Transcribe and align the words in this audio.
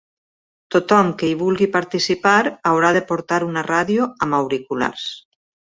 Tothom 0.75 1.11
que 1.19 1.29
hi 1.33 1.35
vulgui 1.41 1.69
participar 1.77 2.35
haurà 2.71 2.91
de 2.99 3.05
portar 3.13 3.41
una 3.53 3.67
ràdio 3.73 4.13
amb 4.27 4.41
auriculars. 4.43 5.11